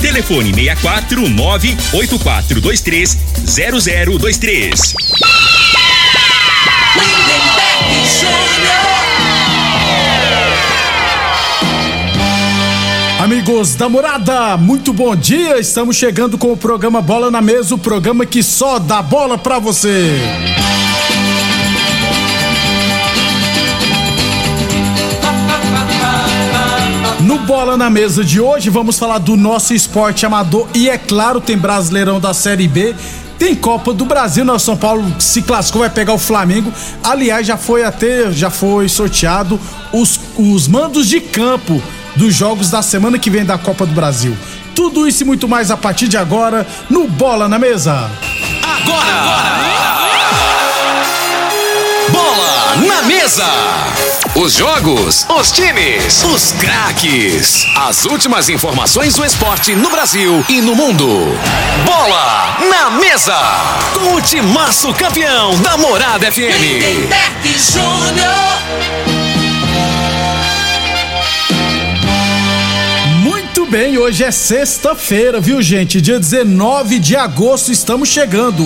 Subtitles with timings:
[0.00, 3.16] Telefone 64 98423
[3.46, 4.94] 0023.
[13.18, 15.58] Amigos da morada, muito bom dia.
[15.58, 19.58] Estamos chegando com o programa Bola na Mesa o programa que só dá bola pra
[19.58, 20.20] você.
[27.76, 31.58] Bola na Mesa de hoje, vamos falar do nosso esporte amador e, é claro, tem
[31.58, 32.94] Brasileirão da Série B.
[33.38, 34.58] Tem Copa do Brasil, né?
[34.58, 36.72] São Paulo se classificou, vai pegar o Flamengo.
[37.04, 39.60] Aliás, já foi até, já foi sorteado
[39.92, 41.82] os, os mandos de campo
[42.14, 44.34] dos jogos da semana que vem da Copa do Brasil.
[44.74, 48.10] Tudo isso e muito mais a partir de agora no Bola na Mesa.
[48.62, 49.12] Agora!
[49.12, 49.66] agora!
[52.10, 53.44] Bola na Mesa!
[54.38, 57.64] Os jogos, os times, os craques.
[57.74, 61.08] As últimas informações do esporte no Brasil e no mundo.
[61.86, 63.34] Bola na Mesa!
[63.94, 66.52] Com o timaço campeão da Morada FM.
[66.60, 68.36] Lindenberg Júnior.
[73.22, 75.98] Muito bem, hoje é sexta-feira, viu gente?
[75.98, 78.64] Dia 19 de agosto estamos chegando.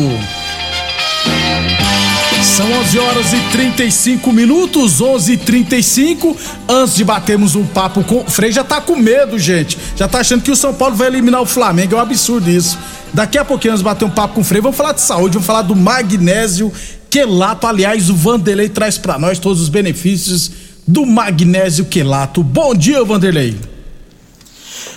[2.60, 6.36] São 11 horas e 35 minutos, 11 e 35
[6.68, 8.16] Antes de batermos um papo com.
[8.16, 9.78] O Frei já tá com medo, gente.
[9.96, 11.94] Já tá achando que o São Paulo vai eliminar o Flamengo.
[11.94, 12.78] É um absurdo isso.
[13.14, 14.60] Daqui a pouquinho nós bater um papo com o Frei.
[14.60, 16.70] Vamos falar de saúde, vamos falar do magnésio
[17.08, 17.66] quelato.
[17.66, 20.52] Aliás, o Vanderlei traz para nós todos os benefícios
[20.86, 22.42] do magnésio quelato.
[22.42, 23.69] Bom dia, Vanderlei.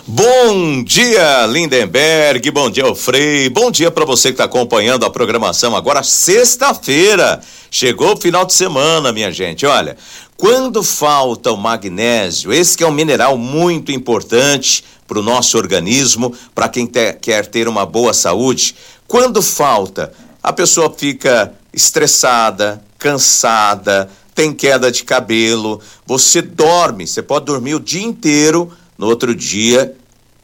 [0.06, 2.52] Bom dia, Lindenberg.
[2.52, 3.50] Bom dia, Frei.
[3.50, 7.40] Bom dia para você que está acompanhando a programação agora, sexta-feira.
[7.72, 9.66] Chegou o final de semana, minha gente.
[9.66, 9.96] Olha,
[10.36, 16.36] quando falta o magnésio, esse que é um mineral muito importante para o nosso organismo,
[16.54, 18.76] para quem te, quer ter uma boa saúde,
[19.08, 20.12] quando falta,
[20.44, 27.80] a pessoa fica estressada, cansada, tem queda de cabelo, você dorme, você pode dormir o
[27.80, 28.70] dia inteiro
[29.04, 29.94] no outro dia,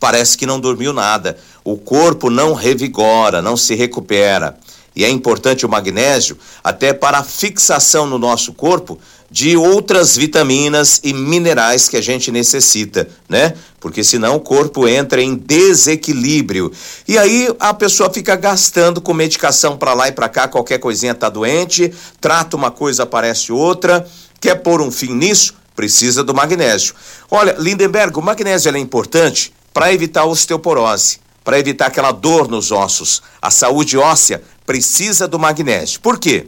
[0.02, 1.38] parece que não dormiu nada.
[1.64, 4.58] O corpo não revigora, não se recupera.
[4.94, 9.00] E é importante o magnésio até para a fixação no nosso corpo
[9.32, 13.54] de outras vitaminas e minerais que a gente necessita, né?
[13.80, 16.70] Porque senão o corpo entra em desequilíbrio.
[17.08, 21.16] E aí a pessoa fica gastando com medicação para lá e para cá, qualquer coisinha
[21.16, 24.06] tá doente, trata uma coisa, aparece outra.
[24.42, 25.54] Quer pôr um fim nisso?
[25.80, 26.94] Precisa do magnésio.
[27.32, 33.24] Olha, Lindenberg, o magnésio é importante para evitar osteoporose, para evitar aquela dor nos ossos.
[33.42, 36.02] A saúde óssea precisa do magnésio.
[36.02, 36.48] Por quê?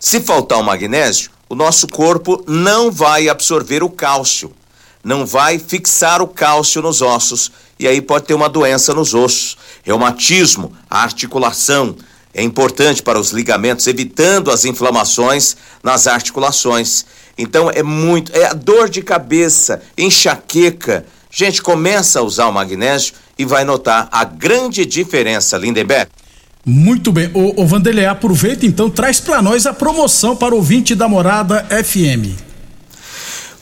[0.00, 4.54] Se faltar o magnésio, o nosso corpo não vai absorver o cálcio,
[5.04, 9.58] não vai fixar o cálcio nos ossos e aí pode ter uma doença nos ossos,
[9.82, 11.94] reumatismo, articulação.
[12.34, 17.06] É importante para os ligamentos, evitando as inflamações nas articulações.
[17.38, 21.06] Então é muito, é a dor de cabeça, enxaqueca.
[21.30, 26.10] Gente, começa a usar o magnésio e vai notar a grande diferença, Lindenberg.
[26.64, 27.30] Muito bem.
[27.34, 31.66] O, o Vanderlei, aproveita então, traz para nós a promoção para o ouvinte da Morada
[31.84, 32.43] FM.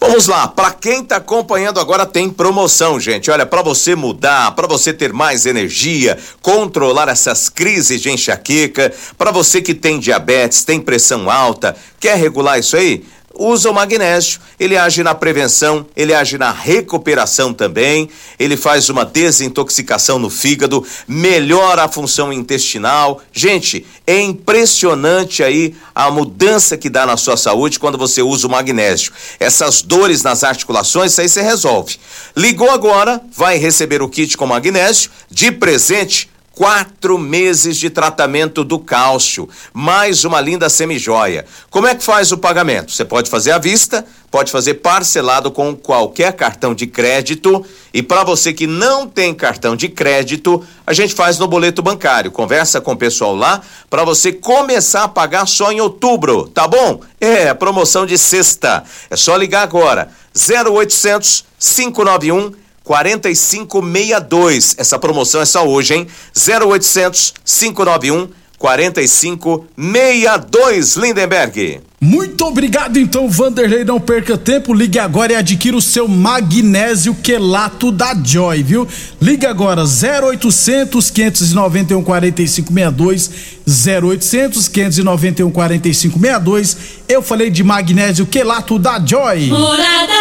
[0.02, 3.30] Vamos lá, para quem está acompanhando agora tem promoção, gente.
[3.30, 9.30] Olha, para você mudar, para você ter mais energia, controlar essas crises de enxaqueca, para
[9.30, 13.04] você que tem diabetes, tem pressão alta, quer regular isso aí?
[13.34, 14.40] Usa o magnésio.
[14.58, 18.08] Ele age na prevenção, ele age na recuperação também,
[18.38, 23.20] ele faz uma desintoxicação no fígado, melhora a função intestinal.
[23.32, 28.50] Gente, é impressionante aí a mudança que dá na sua saúde quando você usa o
[28.50, 29.12] magnésio.
[29.38, 31.96] Essas dores nas articulações, isso aí você resolve.
[32.36, 38.78] Ligou agora, vai receber o kit com magnésio de presente quatro meses de tratamento do
[38.78, 41.44] cálcio, mais uma linda semijoia.
[41.70, 42.92] Como é que faz o pagamento?
[42.92, 47.64] Você pode fazer à vista, pode fazer parcelado com qualquer cartão de crédito.
[47.92, 52.30] E para você que não tem cartão de crédito, a gente faz no boleto bancário.
[52.30, 57.00] Conversa com o pessoal lá para você começar a pagar só em outubro, tá bom?
[57.20, 58.84] É, promoção de sexta.
[59.10, 60.08] É só ligar agora.
[60.34, 64.74] 0800 591 4562.
[64.78, 66.06] Essa promoção é só hoje, hein?
[66.36, 68.28] 0800 591
[68.62, 71.80] 4562 Lindenberg.
[72.00, 73.84] Muito obrigado então, Vanderlei.
[73.84, 78.86] Não perca tempo, ligue agora e adquira o seu magnésio quelato da Joy, viu?
[79.20, 83.30] Ligue agora 0800 591 4562
[83.66, 86.76] 0800 591 4562.
[87.08, 89.46] Eu falei de magnésio quelato da Joy.
[89.46, 90.12] Morada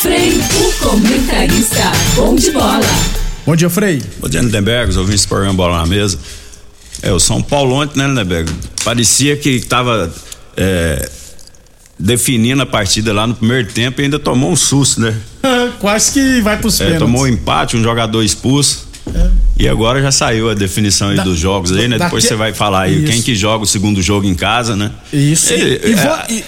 [0.00, 2.80] Frei, o comentarista bom de bola.
[3.44, 4.00] Bom dia, Frei.
[4.20, 6.18] Bom dia, Lindenberg, os ouvintes do programa Bola na Mesa.
[7.02, 8.50] É, o São Paulo ontem, né, Lindenberg?
[8.84, 10.12] Parecia que estava
[10.56, 11.08] é,
[11.98, 15.14] definindo a partida lá no primeiro tempo e ainda tomou um susto, né?
[15.80, 18.88] Quase que vai pros é, Tomou um empate, um jogador expulso.
[19.14, 19.30] É.
[19.58, 21.98] E agora já saiu a definição aí da, dos jogos aí, né?
[21.98, 23.12] Depois você vai falar aí isso.
[23.12, 24.90] quem que joga o segundo jogo em casa, né?
[25.12, 25.52] Isso.
[25.52, 25.90] E, e,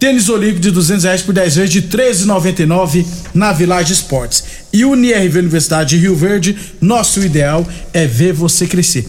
[0.01, 4.43] Tênis Olímpico de 200 reais por 10 vezes de 13,99 na Village Esportes.
[4.73, 9.09] E UniRV Universidade de Rio Verde, nosso ideal é ver você crescer.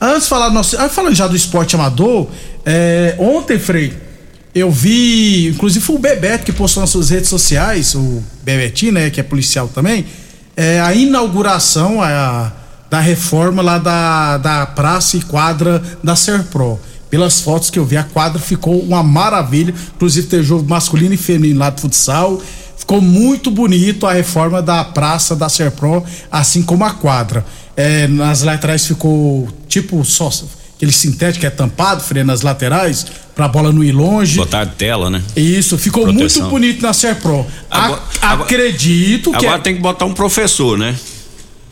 [0.00, 2.28] Antes de falar nosso, ah, falando já do esporte amador,
[2.64, 3.94] é, ontem, Frei,
[4.54, 9.10] eu vi, inclusive foi o Bebeto que postou nas suas redes sociais, o Bebetinho, né,
[9.10, 10.06] que é policial também,
[10.56, 12.52] é, a inauguração, a
[12.94, 16.78] da reforma lá da, da praça e quadra da Serpro.
[17.10, 19.74] Pelas fotos que eu vi, a quadra ficou uma maravilha.
[19.96, 22.40] Inclusive, tem jogo masculino e feminino lá de futsal.
[22.76, 27.44] Ficou muito bonito a reforma da praça da Serpro, assim como a quadra.
[27.76, 30.30] É, nas laterais ficou tipo só
[30.76, 34.36] aquele sintético que é tampado, freio nas laterais, pra bola não ir longe.
[34.36, 35.20] Botar tela, né?
[35.34, 36.42] Isso, ficou Proteção.
[36.42, 37.44] muito bonito na Serpro.
[37.68, 39.46] Agora, acredito agora, que.
[39.46, 39.62] Agora é...
[39.64, 40.94] tem que botar um professor, né?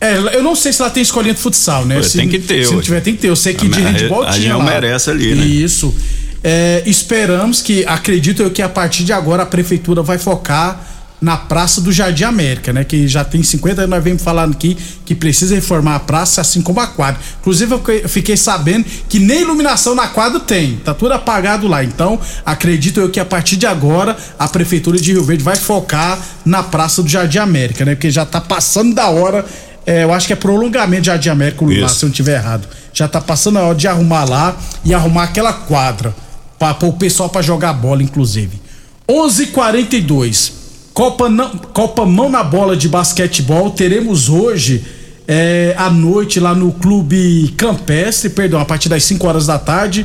[0.03, 2.03] É, eu não sei se ela tem escolinha de futsal, né?
[2.03, 2.67] se, tem que ter.
[2.67, 3.29] Se não tiver, tem que ter.
[3.29, 4.55] Eu sei que a, de handball a, tinha.
[4.55, 5.47] A merece ali, né?
[5.47, 5.95] Isso.
[6.43, 10.89] É, esperamos que, acredito eu que a partir de agora a prefeitura vai focar
[11.21, 12.83] na Praça do Jardim América, né?
[12.83, 16.61] Que já tem 50 anos, nós vemos falando aqui que precisa reformar a praça, assim
[16.61, 17.21] como a quadra.
[17.41, 21.85] Inclusive, eu fiquei sabendo que nem iluminação na quadra tem, tá tudo apagado lá.
[21.85, 26.19] Então, acredito eu que a partir de agora a Prefeitura de Rio Verde vai focar
[26.45, 27.95] na Praça do Jardim América, né?
[27.95, 29.47] Porque já tá passando da hora
[29.87, 32.69] é, eu acho que é prolongamento de América, lá, se eu não tiver errado.
[32.93, 36.15] Já tá passando a hora de arrumar lá e arrumar aquela quadra
[36.59, 38.61] para o pessoal para jogar bola, inclusive.
[39.09, 40.53] 11:42
[40.95, 44.85] Copa não, Copa mão na bola de basquetebol teremos hoje
[45.27, 50.05] é, à noite lá no Clube Campestre, perdão, a partir das 5 horas da tarde.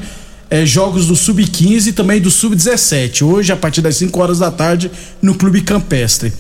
[0.50, 3.22] É, jogos do Sub-15 e também do Sub-17.
[3.22, 4.89] Hoje, a partir das 5 horas da tarde,
[5.22, 6.31] no Clube Campestre.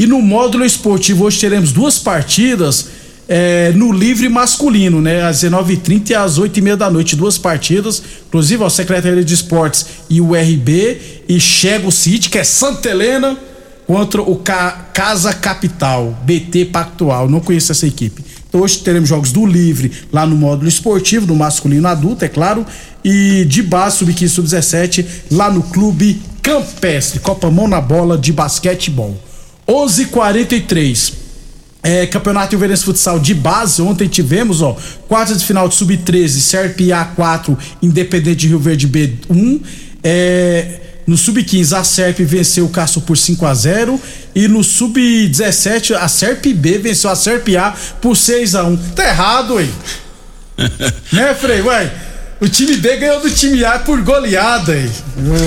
[0.00, 2.88] E no módulo esportivo hoje teremos duas partidas
[3.28, 5.20] é, no livre masculino, né?
[5.20, 8.02] Às 19h30 e às 8h30 da noite, duas partidas.
[8.26, 13.36] Inclusive, a Secretaria de Esportes e o RB e Chego City, que é Santa Helena,
[13.86, 17.28] contra o Ca Casa Capital, BT Pactual.
[17.28, 18.24] Não conheço essa equipe.
[18.48, 22.64] Então, hoje teremos jogos do Livre lá no módulo esportivo, no masculino adulto, é claro,
[23.04, 29.28] e de base sub-15 sub-17 lá no Clube Campestre, Copa Mão na Bola de basquetebol.
[29.70, 31.20] 11:43
[31.82, 34.76] é, Campeonato Ilverense Futsal de base, ontem tivemos, ó,
[35.08, 39.60] quartas de final de Sub-13, CRPA 4, Independente de Rio Verde B 1.
[40.02, 44.00] É, no Sub-15, a SERP venceu o Castro por 5 a 0
[44.34, 49.08] E no Sub-17, a SERP B venceu a SERP A por 6 a 1 Tá
[49.08, 49.70] errado, hein?
[51.12, 51.62] né, Frei?
[51.62, 51.90] Ué,
[52.40, 54.90] o time B ganhou do time A por goleada, hein?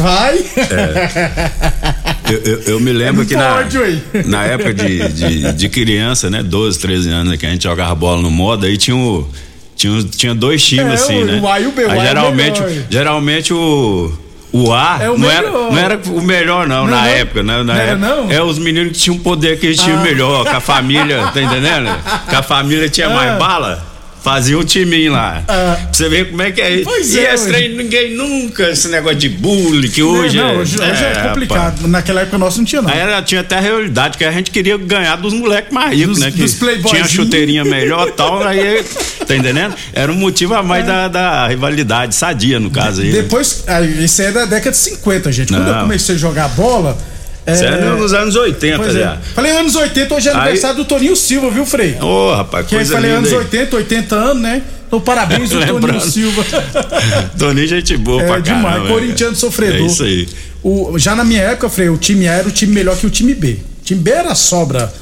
[0.02, 0.40] Vai?
[0.58, 2.04] É.
[2.30, 3.66] Eu, eu, eu, me lembro é que na,
[4.26, 6.42] na época de, de, de, criança, né?
[6.42, 9.28] 12, 13 anos, né, que a gente jogava bola no moda, aí tinha o.
[9.76, 11.40] Tinha, tinha dois times, é, assim, o, né?
[11.42, 14.14] O A e o B, o aí, geralmente, é geralmente o
[14.54, 17.08] o A é o não, era, não era o melhor, não, não na não.
[17.08, 17.64] época, né?
[17.64, 17.98] Na não época.
[17.98, 18.32] Não?
[18.32, 20.04] É os meninos que tinham poder que eles tinham ah.
[20.04, 21.90] melhor, com a família, tá entendendo?
[22.30, 23.14] Que a família tinha ah.
[23.14, 23.93] mais bala.
[24.24, 25.44] Fazia um timinho lá.
[25.50, 25.78] Ah.
[25.82, 26.86] Pra você ver como é que é isso.
[26.86, 30.58] Pois e é, esse trem, ninguém nunca, esse negócio de bullying que hoje não, é.
[30.60, 31.88] Hoje, é, hoje é complicado.
[31.90, 32.90] Naquela época nossa não tinha, não.
[32.90, 36.20] Aí era, tinha até a realidade, que a gente queria ganhar dos moleques mais ricos,
[36.20, 36.32] né?
[36.32, 36.58] Que dos
[36.90, 38.82] tinha chuteirinha melhor e tal, aí.
[39.28, 39.76] Tá entendendo?
[39.92, 40.88] Era um motivo a mais é.
[40.88, 43.12] da, da, rivalidade sadia, no caso aí.
[43.12, 43.22] Né?
[43.24, 43.86] Depois, né?
[44.06, 45.50] isso aí é da década de 50, gente.
[45.52, 45.76] Quando não.
[45.76, 46.98] eu comecei a jogar bola.
[47.46, 49.18] Isso é nos anos 80, pois é.
[49.36, 50.38] Falei anos 80, hoje é Aí...
[50.38, 51.98] aniversário do Toninho Silva, viu, Frei?
[52.02, 53.36] Ô, oh, rapaz, que coisa falei anos aí.
[53.40, 54.62] 80, 80 anos, né?
[54.88, 56.46] Então, parabéns ao Toninho Silva.
[57.38, 58.88] Toninho, gente boa é, pra demais, caramba.
[58.88, 59.82] Corintiano sofredor.
[59.82, 60.28] É isso aí.
[60.64, 63.10] O, já na minha época, Frei, o time A era o time melhor que o
[63.10, 63.58] time B.
[63.82, 64.94] O time B era sobra.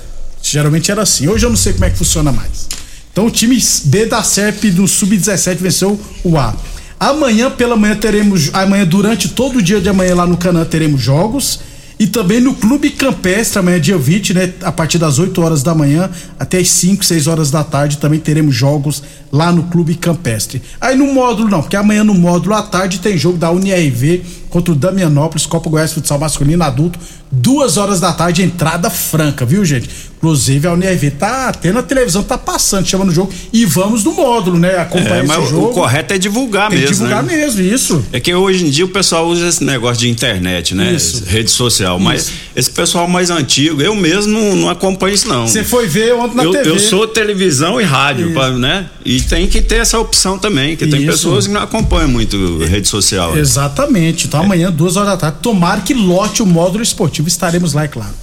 [0.42, 1.28] Geralmente era assim.
[1.28, 2.68] Hoje eu não sei como é que funciona mais.
[3.12, 6.56] Então, o time B da SERP do Sub-17 venceu o A.
[7.00, 8.50] Amanhã pela manhã teremos.
[8.54, 11.60] Amanhã, durante todo o dia de amanhã lá no Canã, teremos jogos.
[12.02, 14.52] E também no Clube Campestre, amanhã dia 20, né?
[14.64, 18.20] A partir das 8 horas da manhã até as 5, 6 horas da tarde também
[18.20, 20.62] teremos jogos lá no Clube Campestre.
[20.80, 24.74] Aí no módulo não, porque amanhã no módulo à tarde tem jogo da UniRV contra
[24.74, 27.00] o Damianópolis, Copa Goiás Futsal Masculino Adulto,
[27.32, 29.90] duas horas da tarde, entrada franca, viu, gente?
[30.18, 34.12] Inclusive a UniRV tá até na televisão, tá passando, chamando o jogo e vamos no
[34.12, 34.78] módulo, né?
[34.78, 35.68] Acompanhar é, mas esse jogo.
[35.68, 36.94] O correto é divulgar Tem mesmo.
[36.94, 37.36] divulgar né?
[37.36, 38.06] mesmo, isso.
[38.12, 40.92] É que hoje em dia o pessoal usa esse negócio de internet, né?
[40.92, 41.24] Isso.
[41.26, 41.98] Rede social.
[42.14, 42.34] Isso.
[42.56, 45.48] Esse pessoal mais antigo, eu mesmo não, não acompanho isso, não.
[45.48, 46.70] Você foi ver ontem na eu, TV.
[46.70, 48.90] Eu sou televisão e rádio, pra, né?
[49.06, 52.88] E tem que ter essa opção também, que tem pessoas que não acompanham muito rede
[52.88, 53.38] social.
[53.38, 54.28] Exatamente.
[54.28, 57.88] Então amanhã, duas horas da tarde, tomara que lote o módulo esportivo, estaremos lá, é
[57.88, 58.14] claro.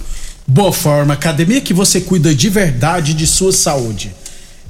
[0.47, 4.11] Boa Forma, academia que você cuida de verdade de sua saúde.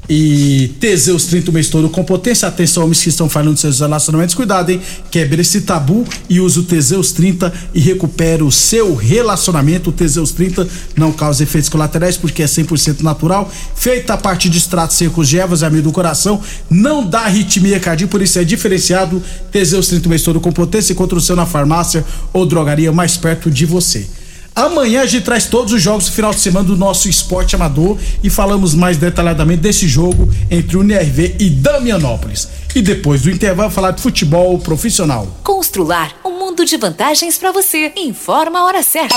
[0.10, 2.48] E Teseus 30 o mês todo com potência.
[2.48, 4.34] Atenção, homens que estão falando dos seus relacionamentos.
[4.34, 4.82] Cuidado, hein?
[5.12, 9.92] Quebre esse tabu e use o Teseus 30 e recupere o seu relacionamento.
[9.92, 13.52] O Teseus 30 não causa efeitos colaterais porque é 100% natural.
[13.76, 16.42] Feita a partir de extratos secos de ervas e amido do coração.
[16.68, 19.22] Não dá arritmia cardíaca, por isso é diferenciado.
[19.52, 20.92] Teseus 30 o mês todo com potência.
[20.92, 24.08] Encontra o seu na farmácia ou drogaria mais perto de você.
[24.56, 27.98] Amanhã a gente traz todos os jogos do final de semana do nosso esporte amador
[28.24, 32.48] e falamos mais detalhadamente desse jogo entre o NRV e Damianópolis.
[32.76, 35.28] E depois do intervalo falar de futebol profissional.
[35.44, 37.92] Constrular um mundo de vantagens para você.
[37.96, 39.16] Informa a hora certa.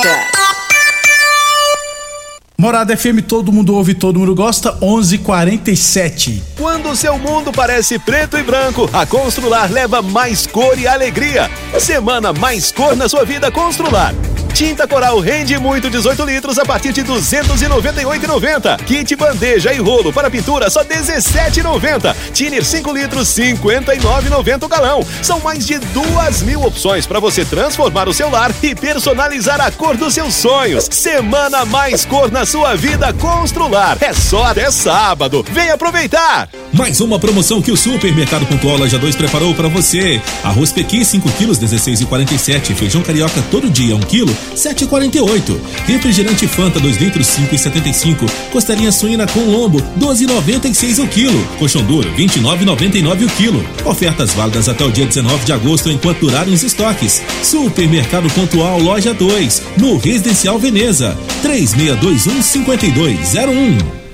[2.62, 6.40] Morada FM, todo mundo ouve, todo mundo gosta, 11:47.
[6.56, 11.50] Quando o seu mundo parece preto e branco, a Constrular leva mais cor e alegria.
[11.80, 14.14] Semana mais cor na sua vida Constrular.
[14.54, 18.84] Tinta Coral rende muito 18 litros a partir de 298,90.
[18.84, 22.14] Kit bandeja e rolo para pintura só 17,90.
[22.34, 25.06] Tiner 5 litros 59,90 o galão.
[25.22, 29.70] São mais de duas mil opções para você transformar o seu lar e personalizar a
[29.70, 30.86] cor dos seus sonhos.
[30.90, 33.96] Semana mais cor na sua vida Constrular.
[34.02, 35.44] É só até sábado.
[35.50, 36.48] Vem aproveitar!
[36.72, 40.20] Mais uma promoção que o Supermercado Pontual Loja 2 preparou para você.
[40.44, 42.74] Arroz Pequi 5 quilos 16,47.
[42.74, 45.58] Feijão carioca todo dia 1 quilo 7,48.
[45.86, 48.30] Refrigerante Fanta 2 litros 5,75.
[48.50, 51.46] Costelinha suína com lombo 12,96 o quilo.
[51.58, 53.64] Colchão duro 29,99 o quilo.
[53.84, 57.22] Ofertas válidas até o dia 19 de agosto enquanto durarem os estoques.
[57.42, 61.16] Supermercado Pontual Loja 2, no Residencial Veneza.
[61.42, 64.01] 3621 5201.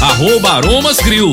[0.00, 1.32] arroba Aromas Grill.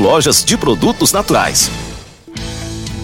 [0.01, 1.69] lojas de produtos naturais.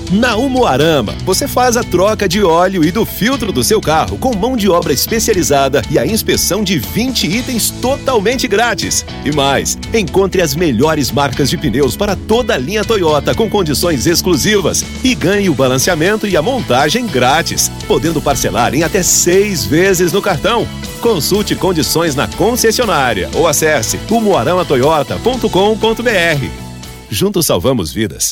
[0.10, 4.36] Na Umuarama, você faz a troca de óleo e do filtro do seu carro com
[4.36, 9.06] mão de obra especializada e a inspeção de 20 itens totalmente grátis.
[9.26, 14.08] E mais, encontre as melhores marcas de pneus para toda a linha Toyota com condições
[14.08, 20.14] exclusivas e ganhe o balanceamento e a montagem grátis, podendo parcelar em até seis vezes
[20.14, 20.66] no cartão.
[21.02, 26.67] Consulte condições na concessionária ou acesse umuaramatoyota.com.br.
[27.12, 28.32] Juntos salvamos vidas.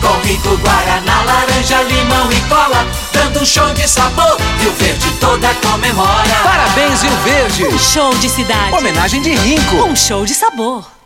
[0.00, 4.36] com rico guaraná, laranja, limão e cola, dando um show de sabor.
[4.60, 6.34] Rio Verde toda comemora.
[6.42, 7.66] Parabéns, Rio Verde.
[7.66, 8.74] Um show de cidade.
[8.74, 9.76] Homenagem de Rinco.
[9.84, 10.95] Um show de sabor.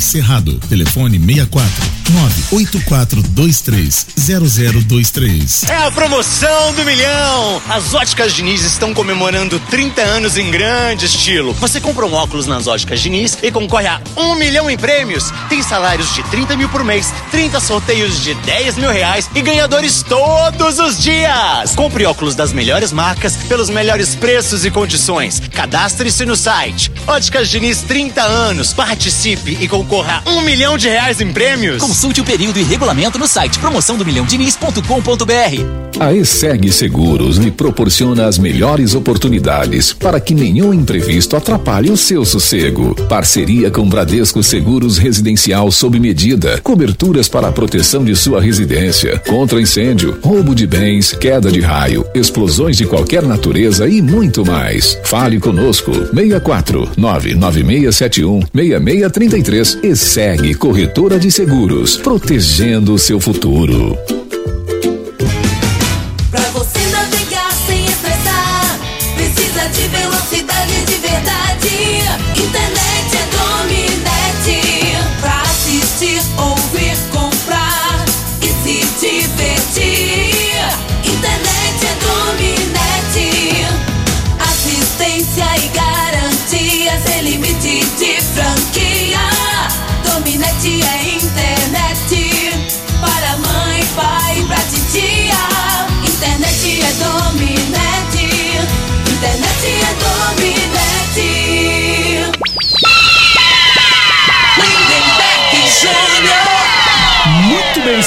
[0.00, 0.54] Cerrado.
[0.68, 5.64] Telefone 64 98423 0023.
[5.64, 7.60] É a promoção do milhão!
[7.68, 11.52] As óticas Diniz estão comemorando 30 anos em grande estilo.
[11.54, 15.32] Você compra um óculos nas óticas Diniz e concorre a um milhão em prêmios.
[15.48, 20.02] Tem salários de 30 mil por mês, 30 sorteios de 10 mil reais e ganhadores
[20.02, 21.74] todos os dias.
[21.74, 25.42] Compre óculos das melhores marcas pelos melhores preços e condições.
[25.52, 26.92] Cadastre-se no site.
[27.06, 28.72] Óticas Diniz 30 anos.
[28.72, 31.82] Participe e concorra a um milhão de reais em prêmios.
[31.82, 35.88] Consulte o período e regulamento no site promoção do milhão diniz.com.br.
[36.00, 42.24] A ESEG Seguros lhe proporciona as melhores oportunidades para que nenhum imprevisto atrapalhe o seu
[42.24, 42.94] sossego.
[43.08, 46.60] Parceria com Bradesco Seguros Residencial sob medida.
[46.60, 52.04] Coberturas para a proteção de sua residência, contra incêndio, roubo de bens, queda de raio,
[52.14, 54.98] explosões de qualquer natureza e muito mais.
[55.04, 55.92] Fale conosco.
[56.14, 59.37] 64 99671 6633
[59.84, 63.96] e segue Corretora de Seguros, protegendo o seu futuro.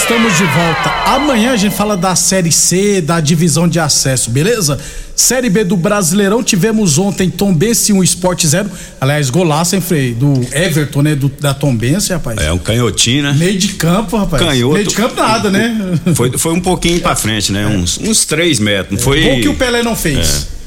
[0.02, 0.90] Estamos de volta.
[1.06, 4.78] Amanhã a gente fala da Série C, da divisão de acesso, beleza?
[5.16, 8.70] Série B do Brasileirão, tivemos ontem Tombense 1 Sport 0.
[9.00, 10.14] Aliás, golaço, hein, Frei?
[10.14, 11.16] Do Everton, né?
[11.16, 12.40] Do, da Tombense, rapaz.
[12.42, 13.36] É um canhotinho, né?
[13.38, 14.44] Meio de campo, rapaz.
[14.44, 14.74] Canhoto.
[14.74, 15.78] Meio de campo nada, né?
[16.16, 17.68] Foi, foi um pouquinho pra frente, né?
[17.68, 18.98] Uns, uns três metros.
[18.98, 19.22] Não foi.
[19.22, 20.48] Gol que o Pelé não fez.
[20.58, 20.61] É.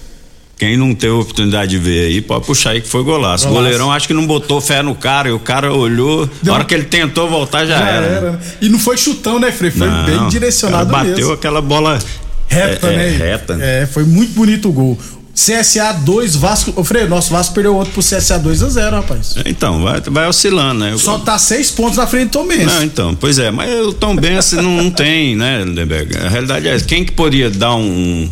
[0.57, 3.49] Quem não teve oportunidade de ver aí, pode puxar aí que foi golaço.
[3.49, 6.29] O goleirão acho que não botou fé no cara e o cara olhou.
[6.43, 8.07] Na hora que ele tentou voltar, já, Já era.
[8.07, 8.31] era.
[8.33, 8.39] né?
[8.61, 9.71] E não foi chutão, né, Frei?
[9.73, 11.33] Foi Não, bem direcionado bateu mesmo.
[11.33, 11.99] aquela bola
[12.47, 13.09] Reta, é, é, né?
[13.17, 13.59] reta.
[13.61, 14.99] É, foi muito bonito o gol.
[15.35, 16.73] CSA 2, Vasco.
[16.77, 19.35] Ô, Frei, nosso Vasco perdeu outro pro CSA 2 a 0 rapaz.
[19.45, 20.95] Então, vai, vai oscilando, né?
[20.97, 22.65] Só tá seis pontos na frente do Tom Benz.
[22.67, 26.17] Não, então, pois é, mas o Tom Benz não, não tem, né, Lindenberg?
[26.19, 26.85] A realidade é essa.
[26.85, 28.31] Quem que poderia dar um.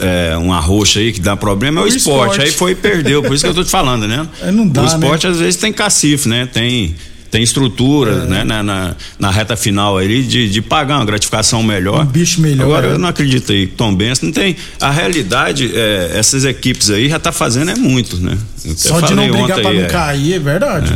[0.00, 2.30] É, uma roxa aí que dá problema é o, O esporte.
[2.32, 2.40] esporte.
[2.42, 4.26] Aí foi e perdeu, por isso que eu tô te falando, né?
[4.42, 5.32] Aí não dá, o esporte né?
[5.32, 6.48] às vezes tem cacife, né?
[6.52, 6.94] Tem,
[7.30, 8.26] tem estrutura, É.
[8.26, 8.44] né?
[8.44, 12.02] Na, na, na reta final aí de, de pagar uma gratificação melhor.
[12.02, 12.94] Um bicho melhor, Agora né?
[12.94, 14.56] eu não acredito aí que Tom Benz não tem.
[14.80, 18.36] A realidade, é, essas equipes aí já tá fazendo é muito, né?
[18.64, 19.86] Eu Só de não brigar ontem, pra não é.
[19.86, 20.92] cair, é verdade.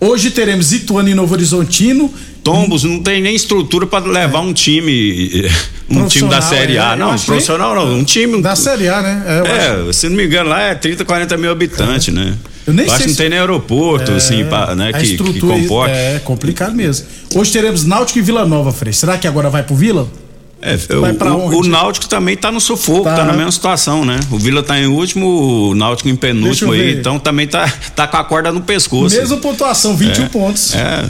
[0.00, 2.12] Hoje teremos Ituano e Novo Horizontino.
[2.42, 5.48] Tombos não tem nem estrutura para levar um time
[5.88, 8.86] um time da Série A, é, eu não, acho profissional não, um time Da Série
[8.88, 9.22] A, né?
[9.26, 9.88] É, eu acho.
[9.88, 12.34] é, se não me engano lá é 30, 40 mil habitantes, né?
[12.66, 15.16] Eu nem acho sei que não se- tem nem aeroporto, É, assim, pra, né, que,
[15.16, 15.92] que comporte.
[15.94, 17.06] é complicado mesmo.
[17.34, 18.92] Hoje teremos Náutico e Vila Nova, Frei.
[18.92, 20.06] Será que agora vai pro Vila?
[20.66, 23.16] É, o, o- Náutico também tá no sufoco, Tá.
[23.16, 24.18] tá, na mesma situação, né?
[24.30, 28.16] O Vila tá em último, o Náutico em penúltimo aí, então também tá, tá com
[28.16, 29.14] a corda no pescoço.
[29.14, 30.74] Mesma pontuação, 21 É, pontos.
[30.74, 31.04] É.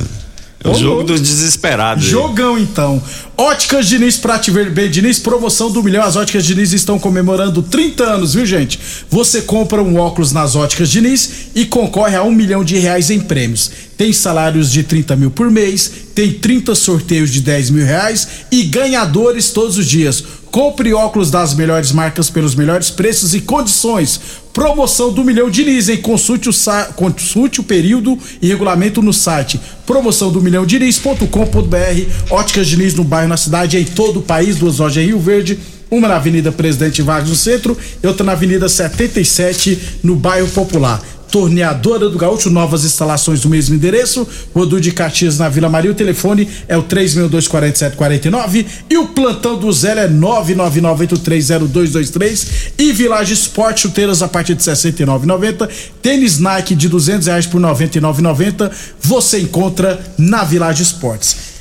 [0.65, 2.05] É o jogo dos desesperados.
[2.05, 2.11] aí.
[2.11, 3.01] Jogão então.
[3.37, 6.05] Óticas Diniz Prate Vermelho Diniz, promoção do milhão.
[6.05, 8.79] As Óticas Diniz estão comemorando 30 anos, viu gente?
[9.11, 13.19] Você compra um óculos nas Óticas Diniz e concorre a um milhão de reais em
[13.19, 13.71] prêmios.
[13.97, 18.63] Tem salários de 30 mil por mês, tem 30 sorteios de 10 mil reais e
[18.65, 20.23] ganhadores todos os dias.
[20.51, 24.21] Compre óculos das melhores marcas pelos melhores preços e condições.
[24.53, 25.97] Promoção do Milhão Diniz, hein?
[25.97, 29.61] Consulte o, sa- consulte o período e regulamento no site.
[29.85, 32.31] Promoção do Milhão Diniz.com.br.
[32.31, 34.57] Óticas Diniz no bairro, na cidade, em todo o país.
[34.57, 35.59] Duas lojas em Rio Verde.
[35.91, 41.01] Uma na Avenida Presidente Vargas no centro e outra na Avenida 77 no bairro Popular.
[41.31, 44.25] Torneadora do Gaúcho, novas instalações do mesmo endereço.
[44.55, 45.91] Rodu de Caxias na Vila Maria.
[45.91, 52.47] O telefone é o 3624749 e o plantão do Zé é 999830223
[52.79, 55.69] e Village Sport chuteiras a partir de 69,90.
[56.01, 58.71] Tênis Nike de 200 reais por 99,90.
[59.01, 61.54] Você encontra na Village Sports.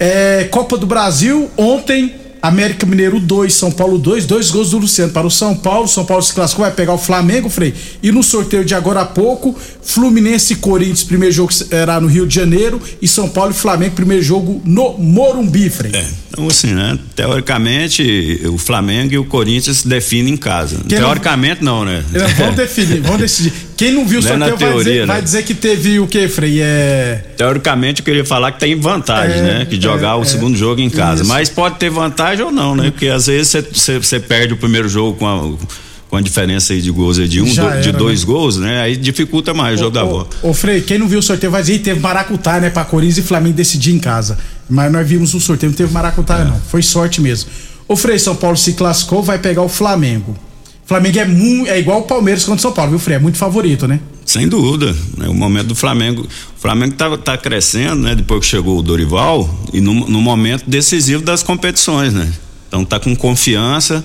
[0.00, 5.12] É, Copa do Brasil, ontem, América Mineiro 2, São Paulo 2, dois gols do Luciano
[5.12, 5.86] para o São Paulo.
[5.86, 7.74] São Paulo se classificou, vai pegar o Flamengo, Frei.
[8.02, 12.26] E no sorteio de agora há pouco, Fluminense e Corinthians, primeiro jogo será no Rio
[12.26, 12.80] de Janeiro.
[13.02, 15.92] E São Paulo e Flamengo, primeiro jogo no Morumbi, Frei.
[16.30, 16.98] Então, assim, né?
[17.14, 20.76] Teoricamente, o Flamengo e o Corinthians definem em casa.
[20.88, 22.02] Quem Teoricamente, não, né?
[22.14, 23.52] É, Vamos definir, vamos decidir.
[23.80, 25.06] Quem não viu o é sorteio vai, dizer, teoria, né?
[25.06, 26.60] vai dizer que teve o que, Frei?
[26.60, 27.24] É.
[27.34, 29.64] Teoricamente, eu queria falar que tem vantagem, É, né?
[29.64, 30.24] Que jogar é, o é.
[30.26, 31.22] segundo jogo em casa.
[31.22, 31.30] Isso.
[31.32, 32.90] Mas pode ter vantagem ou não, né?
[32.90, 33.56] Porque às vezes
[34.02, 35.66] você- perde o primeiro jogo com a,
[36.10, 38.26] com a diferença aí de gols aí de um, do- de era, dois né?
[38.26, 38.82] gols, né?
[38.82, 40.28] Aí dificulta mais o jogo da bola.
[40.42, 43.16] Ô, Frei, quem não viu o sorteio vai dizer, "Ih, teve maracutá, né, pra Corinthians
[43.16, 44.36] e Flamengo decidir em casa.
[44.68, 46.44] Mas nós vimos o sorteio, não teve maracutá, É.
[46.44, 46.60] não.
[46.68, 47.48] Foi sorte mesmo.
[47.88, 50.36] O Frei, São Paulo se classificou, vai pegar o Flamengo.
[50.90, 53.14] Flamengo é, mu- é igual o Palmeiras contra o São Paulo, viu, Frei?
[53.14, 54.00] É muito favorito, né?
[54.26, 55.28] Sem dúvida, né?
[55.28, 58.16] O momento do Flamengo, o Flamengo tá, tá crescendo, né?
[58.16, 62.28] Depois que chegou o Dorival e no, no momento decisivo das competições, né?
[62.66, 64.04] Então tá com confiança,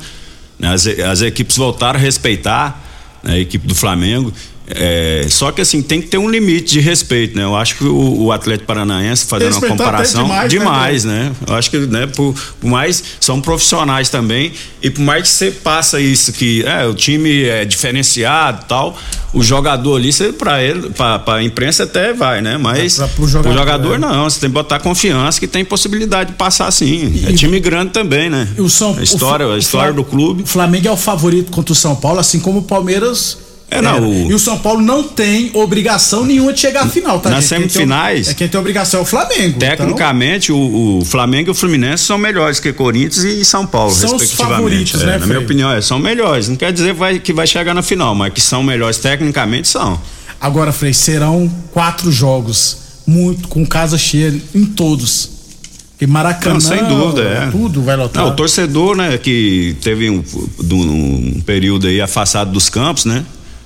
[0.60, 0.68] né?
[0.72, 2.84] as, as equipes voltaram a respeitar
[3.24, 3.34] né?
[3.34, 4.32] a equipe do Flamengo.
[4.68, 7.44] É, só que assim tem que ter um limite de respeito, né?
[7.44, 11.30] Eu acho que o, o Atlético Paranaense fazendo uma Respeitar até comparação demais, demais, né,
[11.30, 11.36] né?
[11.48, 14.52] Eu acho que, né, por, por mais são profissionais também
[14.82, 18.98] e por mais que você passa isso que é, o time é diferenciado e tal,
[19.34, 22.58] o jogador ali, você para ele, para a imprensa até vai, né?
[22.58, 23.98] Mas Pra- pro o jogador, jogador, é.
[24.00, 27.24] não, você tem que botar confiança que tem possibilidade de passar sim.
[27.28, 28.48] é time grande também, né?
[28.58, 30.44] O São, a história, o, a história o do clube.
[30.44, 33.38] O Flamengo é o favorito contra o São Paulo, assim como o Palmeiras.
[33.70, 34.02] É, não, era.
[34.06, 37.30] o- E o São Paulo não tem obrigação nenhuma de chegar à final, tá?
[37.32, 37.50] Nas gente?
[37.50, 39.56] Quem tem- semifinais- é quem tem obrigação é o Flamengo.
[39.58, 43.92] então- Tecnicamente, o, o Flamengo e o Fluminense são melhores que Corinthians e São Paulo,
[43.94, 44.56] São os respectivamente.
[44.56, 45.28] favoritos, É, né, Na Frei?
[45.30, 46.48] minha opinião, é, são melhores.
[46.48, 50.00] Não quer dizer vai- que vai chegar na final, mas que são melhores tecnicamente são.
[50.40, 55.32] Agora, Frei, serão quatro jogos, muito com casa cheia em todos.
[56.00, 57.48] E Maracanã, Não, sem dúvida, é.
[57.52, 58.24] tudo vai lotar.
[58.24, 60.24] Não, o torcedor, né, que teve um-
[60.70, 63.24] um período aí afastado dos campos, né?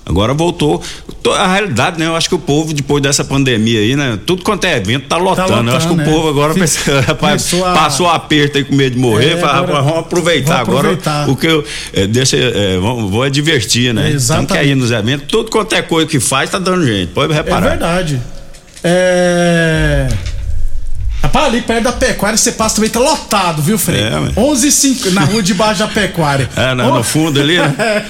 [0.10, 0.82] Agora voltou.
[1.22, 2.08] To- A realidade, né?
[2.08, 4.18] Eu acho que o povo, depois dessa pandemia aí, né?
[4.26, 5.50] Tudo quanto é evento, tá lotando.
[5.52, 6.04] lotando, eu acho que né?
[6.04, 9.34] o povo agora pensa, rapaz, começou a- passou aperto aí com medo de morrer.
[9.34, 10.64] É, fala, agora- rapaz, vamos aproveitar.
[10.66, 11.12] vamos aproveitar.
[11.22, 11.64] Agora o que eu.
[11.94, 14.10] é, deixa, é, vamos, vou é divertir, né?
[14.10, 14.54] Exatamente.
[14.54, 17.12] Quer ir nos eventos, tudo quanto é coisa que faz, tá dando gente.
[17.12, 17.70] Pode É reparar.
[17.70, 18.20] verdade.
[18.84, 20.08] É.
[21.22, 24.02] Rapaz, ali perto da pecuária você passa também, tá lotado, viu, Frei?
[24.02, 24.32] É, ué.
[24.38, 26.50] 11 h 05 na rua de baixo da pecuária.
[26.56, 27.76] É, no, no fundo ali, né?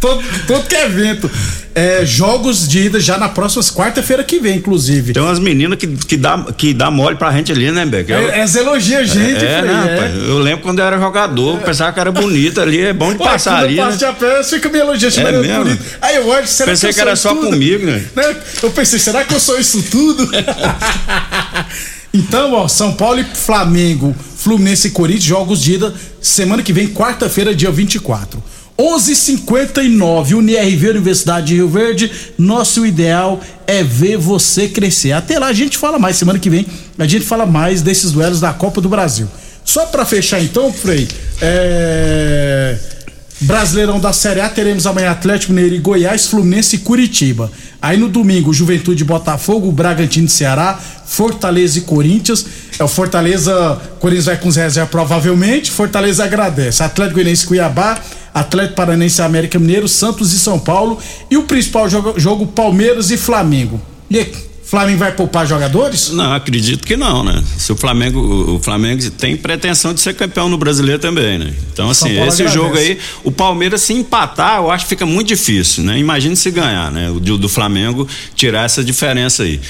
[0.00, 1.30] todo, todo que é evento.
[1.74, 5.12] É, jogos de ida já na próxima quarta-feira que vem, inclusive.
[5.12, 8.08] Tem umas meninas que, que, dá, que dá mole pra gente ali, né, Beck?
[8.10, 9.94] Eu- É, elas elogiam a gente, é, Frei, né, é.
[9.94, 10.14] rapaz?
[10.26, 13.28] Eu lembro quando eu era jogador, pensava que era bonita ali, é bom de Ué,
[13.28, 13.76] passar quando ali.
[13.76, 13.98] Eu passo Né?
[13.98, 15.64] de a pé, você fica me elogiando, É mesmo?
[15.64, 15.82] bonito.
[16.00, 17.50] Aí eu olho, será Pensei que, eu que era só tudo?
[17.50, 18.02] comigo, né?
[18.16, 18.36] Né?
[18.62, 20.30] Eu pensei, será que eu sou isso tudo?
[22.12, 26.88] então, ó, São Paulo e Flamengo, Fluminense e Corinthians, jogos de ida semana que vem,
[26.88, 28.42] quarta-feira, dia 24.
[28.78, 32.10] 11:59 UniRV Universidade de Rio Verde.
[32.36, 35.12] Nosso ideal é ver você crescer.
[35.12, 36.66] Até lá a gente fala mais semana que vem.
[36.98, 39.28] A gente fala mais desses duelos da Copa do Brasil.
[39.64, 41.08] Só pra fechar então, Frei,
[41.40, 42.95] é
[43.40, 47.52] Brasileirão da Série A, teremos amanhã Atlético Mineiro e Goiás, Fluminense e Curitiba.
[47.82, 52.46] Aí no domingo, Juventude Botafogo, Bragantino e Ceará, Fortaleza e Corinthians.
[52.78, 56.82] É o Fortaleza, Corinthians vai com os reservas provavelmente, Fortaleza agradece.
[56.82, 57.98] Atlético Goianiense e Cuiabá,
[58.32, 60.98] Atlético Paranense e América Mineiro, Santos e São Paulo.
[61.30, 63.78] E o principal jogo, jogo Palmeiras e Flamengo.
[64.08, 64.32] E aí,
[64.68, 66.10] Flamengo vai poupar jogadores?
[66.10, 67.42] Não, acredito que não, né?
[67.56, 68.18] Se o Flamengo,
[68.56, 71.54] o- Flamengo tem pretensão de ser campeão no brasileiro também, né?
[71.72, 72.48] Então, assim, esse agradece.
[72.54, 75.98] jogo aí, o Palmeiras se empatar, eu acho que fica muito difícil, né?
[75.98, 77.10] Imagine se ganhar, né?
[77.10, 79.60] O do, do Flamengo tirar essa diferença aí.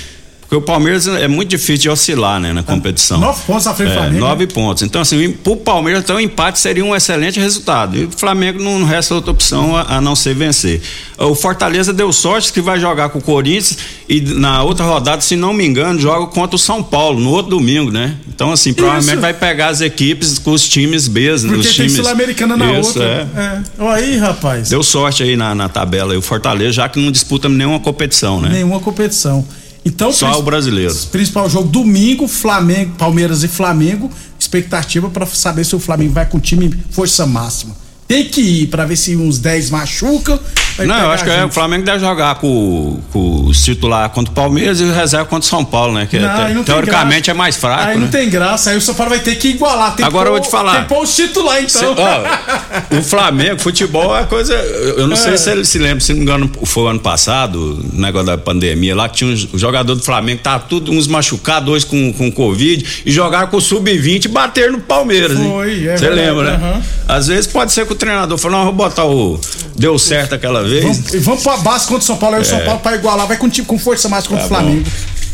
[0.48, 3.18] Porque o Palmeiras é muito difícil de oscilar, né, na competição.
[3.18, 4.82] Nove pontos à frente do É, Flamengo, Nove pontos.
[4.84, 7.96] Então, assim, pro Palmeiras, então, o empate seria um excelente resultado.
[7.96, 10.80] E o Flamengo não resta outra opção a, a não ser vencer.
[11.18, 13.76] O Fortaleza deu sorte que vai jogar com o Corinthians
[14.08, 17.50] e na outra rodada, se não me engano, joga contra o São Paulo, no outro
[17.50, 18.14] domingo, né?
[18.28, 19.20] Então, assim, provavelmente Isso.
[19.20, 21.94] vai pegar as equipes com os times B, Porque os tem times.
[21.94, 23.28] Sul-Americana na Isso, outra.
[23.34, 23.40] É.
[23.40, 23.62] É.
[23.82, 24.68] Olha aí, rapaz.
[24.68, 26.14] Deu sorte aí na, na tabela.
[26.14, 28.50] E o Fortaleza, já que não disputa nenhuma competição, né?
[28.52, 29.44] Nenhuma competição.
[29.86, 30.92] Então, Só o brasileiro.
[31.12, 34.10] Principal jogo domingo, Flamengo, Palmeiras e Flamengo.
[34.36, 37.85] Expectativa pra saber se o Flamengo vai com o time força máxima.
[38.08, 40.38] Tem que ir pra ver se uns 10 machucam.
[40.78, 41.48] Não, eu acho que é, o.
[41.50, 45.48] Flamengo deve jogar com, com os titular contra o Palmeiras e o reserva contra o
[45.48, 46.06] São Paulo, né?
[46.08, 47.82] Que Não, aí não tem teoricamente é mais fraco.
[47.88, 48.02] Aí né?
[48.02, 49.88] não tem graça, aí o São Paulo vai ter que igualar.
[49.96, 50.72] Tem que Agora eu vou te falar.
[50.74, 51.80] Tem que pôr os titular, então.
[51.80, 54.52] Cê- ó, o Flamengo, futebol é coisa.
[54.54, 55.16] Eu não É.
[55.16, 58.26] sei se ele se lembra, se não me engano, foi o ano passado, o negócio
[58.26, 62.12] da pandemia lá, que tinha uns jogador do Flamengo, tava tudo, uns machucados, dois com,
[62.12, 65.38] com Covid, e jogaram com o Sub-20 e bateram no Palmeiras?
[65.38, 66.64] Foi, é Você verdade, lembra, né?
[66.74, 66.82] aham.
[67.08, 69.40] Às vezes pode ser que o treinador falou, não, vou botar o.
[69.76, 70.82] Deu certo aquela vez.
[70.84, 72.36] Vamos, e vamos pra base contra o São Paulo.
[72.36, 72.64] Aí o São É.
[72.64, 74.84] Paulo pra igualar, vai com, com força mais contra Tá o Flamengo.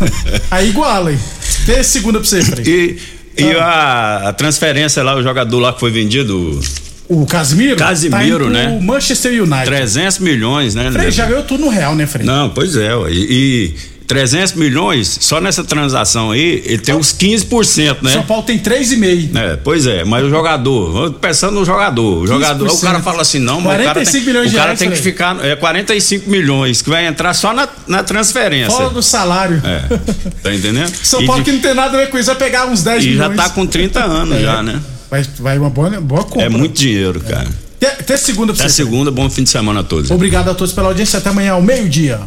[0.50, 1.18] aí iguala aí.
[1.66, 2.98] Tem segunda pra você, Frei.
[3.36, 6.60] E, e a, a transferência lá, o jogador lá que foi vendido.
[7.08, 7.76] O Casimiro?
[7.76, 8.76] Casimiro, tá né?
[8.76, 9.66] pro Manchester United.
[9.66, 10.90] 300 milhões, né?
[10.90, 12.24] Frei, já ganhou tudo no real, né, Frei?
[12.24, 12.90] Não, pois é.
[13.10, 13.74] E, e
[14.12, 18.12] 300 milhões, só nessa transação aí, ele tem uns 15%, né?
[18.12, 19.36] São Paulo tem 3,5.
[19.36, 23.38] É, pois é, mas o jogador, pensando no jogador, o jogador, o cara fala assim,
[23.38, 26.28] não, mas o cara 45 tem, milhões o cara reais, tem que ficar, é 45
[26.30, 28.70] milhões, que vai entrar só na, na transferência.
[28.70, 29.62] Fora do salário.
[29.64, 29.96] É,
[30.42, 30.92] tá entendendo?
[31.02, 32.82] São E Paulo de- que não tem nada a ver com isso, vai pegar uns
[32.82, 33.36] 10 E milhões.
[33.36, 34.42] já tá com 30 anos É.
[34.42, 34.80] já, né?
[35.10, 36.46] Vai, vai uma boa, boa compra.
[36.46, 37.42] É muito dinheiro, cara.
[37.42, 37.48] Até,
[37.88, 40.10] até segunda pra Até segunda, bom fim de semana a todos.
[40.10, 41.18] Obrigado a todos pela audiência.
[41.18, 42.20] Até amanhã ao meio-dia.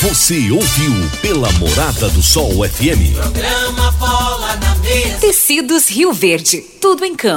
[0.00, 3.16] Você ouviu pela Morada do Sol FM.
[3.16, 5.18] Programa Bola na Mesa.
[5.20, 6.64] Tecidos Rio Verde.
[6.80, 7.36] Tudo em campo.